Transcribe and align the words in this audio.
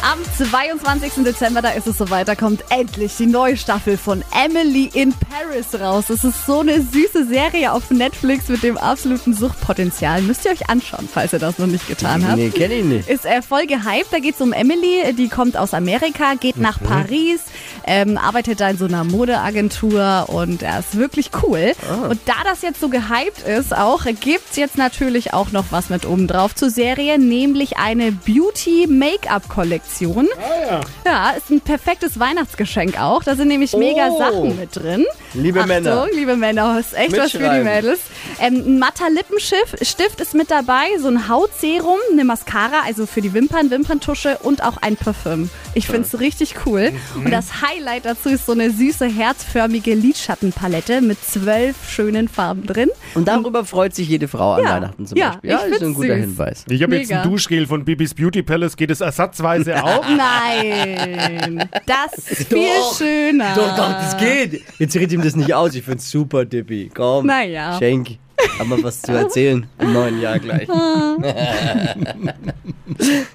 Am 0.00 0.18
22. 0.48 1.24
Dezember, 1.24 1.60
da 1.60 1.70
ist 1.70 1.88
es 1.88 1.98
soweit, 1.98 2.28
da 2.28 2.36
kommt 2.36 2.64
endlich 2.70 3.16
die 3.16 3.26
neue 3.26 3.56
Staffel 3.56 3.96
von 3.96 4.22
Emily 4.44 4.88
in 4.94 5.12
Paris 5.12 5.78
raus. 5.78 6.08
Es 6.08 6.22
ist 6.22 6.46
so 6.46 6.60
eine 6.60 6.80
süße 6.80 7.26
Serie 7.26 7.72
auf 7.72 7.90
Netflix 7.90 8.48
mit 8.48 8.62
dem 8.62 8.78
absoluten 8.78 9.34
Suchtpotenzial. 9.34 10.22
Müsst 10.22 10.44
ihr 10.44 10.52
euch 10.52 10.70
anschauen, 10.70 11.08
falls 11.12 11.32
ihr 11.32 11.40
das 11.40 11.58
noch 11.58 11.66
nicht 11.66 11.88
getan 11.88 12.24
habt. 12.26 12.36
Nee, 12.36 12.50
kenne 12.50 12.74
ich 12.74 12.84
nicht. 12.84 13.08
Ist 13.08 13.24
er 13.24 13.42
voll 13.42 13.66
gehypt. 13.66 14.12
Da 14.12 14.20
geht 14.20 14.36
es 14.36 14.40
um 14.40 14.52
Emily, 14.52 15.12
die 15.14 15.28
kommt 15.28 15.56
aus 15.56 15.74
Amerika, 15.74 16.34
geht 16.38 16.58
nach 16.58 16.80
Paris, 16.80 17.40
ähm, 17.84 18.18
arbeitet 18.18 18.60
da 18.60 18.70
in 18.70 18.78
so 18.78 18.84
einer 18.84 19.02
Modeagentur 19.02 20.26
und 20.28 20.62
er 20.62 20.78
ist 20.78 20.96
wirklich 20.96 21.30
cool. 21.42 21.72
Und 22.08 22.20
da 22.24 22.34
das 22.44 22.62
jetzt 22.62 22.80
so 22.80 22.88
gehypt 22.88 23.46
ist, 23.46 23.76
auch 23.76 24.04
gibt's 24.20 24.56
jetzt 24.56 24.78
natürlich 24.78 25.34
auch 25.34 25.50
noch 25.50 25.66
was 25.70 25.90
mit 25.90 26.06
oben 26.06 26.28
drauf 26.28 26.54
zur 26.54 26.70
Serie, 26.70 27.18
nämlich 27.18 27.78
eine 27.78 28.12
Beauty-Make-up-Kollektion. 28.12 29.87
Ja. 31.04 31.30
ist 31.30 31.50
ein 31.50 31.60
perfektes 31.60 32.18
Weihnachtsgeschenk 32.18 33.00
auch. 33.00 33.22
Da 33.22 33.34
sind 33.36 33.48
nämlich 33.48 33.72
mega 33.74 34.08
Oh. 34.10 34.18
Sachen 34.18 34.58
mit 34.58 34.74
drin. 34.76 35.04
Liebe 35.34 35.60
Achtung, 35.60 35.74
Männer. 35.74 36.06
liebe 36.14 36.36
Männer, 36.36 36.78
ist 36.78 36.94
echt 36.94 37.16
was 37.16 37.32
für 37.32 37.38
die. 37.38 37.62
Mädels. 37.64 38.00
Ähm, 38.40 38.62
ein 38.66 38.78
matter 38.78 39.10
Lippenstift 39.10 39.84
Stift 39.86 40.20
ist 40.20 40.34
mit 40.34 40.50
dabei, 40.50 40.86
so 41.00 41.08
ein 41.08 41.28
Hautserum, 41.28 41.98
eine 42.12 42.24
Mascara, 42.24 42.82
also 42.86 43.06
für 43.06 43.20
die 43.20 43.32
Wimpern, 43.34 43.70
Wimperntusche 43.70 44.38
und 44.42 44.62
auch 44.62 44.76
ein 44.80 44.96
Parfüm. 44.96 45.50
Ich 45.74 45.86
finde 45.86 46.02
es 46.02 46.18
richtig 46.20 46.54
cool. 46.66 46.90
Mhm. 47.16 47.26
Und 47.26 47.30
das 47.32 47.62
Highlight 47.62 48.04
dazu 48.04 48.28
ist 48.28 48.46
so 48.46 48.52
eine 48.52 48.70
süße, 48.70 49.06
herzförmige 49.06 49.94
Lidschattenpalette 49.94 51.00
mit 51.00 51.22
zwölf 51.24 51.76
schönen 51.88 52.28
Farben 52.28 52.66
drin. 52.66 52.90
Und 53.14 53.28
darüber 53.28 53.64
freut 53.64 53.94
sich 53.94 54.08
jede 54.08 54.28
Frau 54.28 54.54
an 54.54 54.64
Ja, 54.64 54.70
Weihnachten 54.76 55.06
zum 55.06 55.18
ja, 55.18 55.30
Beispiel. 55.30 55.50
ich 55.50 55.56
Ja, 55.56 55.62
ist 55.76 55.82
ein 55.82 55.94
guter 55.94 56.08
süß. 56.14 56.20
Hinweis. 56.20 56.64
Ich 56.68 56.82
habe 56.82 56.96
jetzt 56.96 57.08
Mega. 57.08 57.22
ein 57.22 57.30
Duschgel 57.30 57.66
von 57.66 57.84
Bibis 57.84 58.14
Beauty 58.14 58.42
Palace. 58.42 58.76
Geht 58.76 58.90
es 58.90 59.00
ersatzweise 59.00 59.72
auch? 59.84 60.04
Nein, 60.08 61.68
das 61.86 62.30
ist 62.30 62.48
viel 62.48 62.68
schöner. 62.96 63.54
Doch, 63.54 63.76
doch, 63.76 63.92
das 63.92 64.16
geht. 64.16 64.62
Jetzt 64.78 64.96
red 64.96 65.12
ihm 65.12 65.22
das 65.22 65.36
nicht 65.36 65.54
aus. 65.54 65.74
Ich 65.74 65.84
find's 65.84 66.10
super, 66.10 66.44
Dippi. 66.44 66.90
Komm, 66.94 67.26
Naja. 67.26 67.76
schenk. 67.78 68.18
Haben 68.58 68.70
wir 68.70 68.82
was 68.82 69.02
zu 69.02 69.12
erzählen 69.12 69.66
im 69.80 69.92
neuen 69.92 70.20
Jahr 70.20 70.38
gleich. 70.38 70.68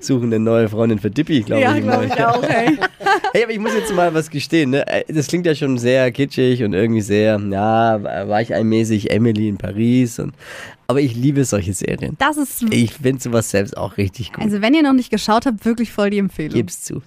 Suchen 0.00 0.24
eine 0.26 0.38
neue 0.38 0.68
Freundin 0.68 0.98
für 0.98 1.10
Dippi, 1.10 1.40
glaube 1.42 1.62
Ja, 1.62 1.74
ich. 1.76 1.82
glaube 1.82 2.06
neuen 2.06 2.12
ich 2.16 2.24
auch, 2.24 2.42
ey. 2.42 2.78
Hey, 3.34 3.44
aber 3.44 3.52
ich 3.52 3.58
muss 3.58 3.72
jetzt 3.74 3.94
mal 3.94 4.12
was 4.14 4.28
gestehen. 4.30 4.70
Ne? 4.70 4.86
Äh, 4.86 5.04
Das 5.12 5.26
klingt 5.26 5.46
ja 5.46 5.54
schon 5.54 5.78
sehr 5.78 6.10
kitschig 6.12 6.62
und 6.64 6.72
irgendwie 6.74 7.00
sehr, 7.00 7.38
ja, 7.50 8.28
weicheinmäßig 8.28 9.10
Emily 9.10 9.48
in 9.48 9.56
Paris. 9.58 10.18
Und, 10.18 10.34
aber 10.86 11.00
ich 11.00 11.14
liebe 11.14 11.44
solche 11.44 11.72
Serien. 11.72 12.16
Das 12.18 12.36
ist, 12.36 12.62
Ich 12.70 12.92
finde 12.94 13.22
sowas 13.22 13.50
selbst 13.50 13.76
auch 13.76 13.96
richtig 13.96 14.32
gut. 14.32 14.44
also 14.44 14.60
wenn 14.60 14.74
ihr 14.74 14.82
noch 14.82 14.92
nicht 14.92 15.10
geschaut 15.10 15.46
habt, 15.46 15.64
wirklich 15.64 15.92
voll 15.92 16.10
die 16.10 16.18
Empfehlung. 16.18 16.54
Gib's 16.54 16.82
zu. 16.82 17.00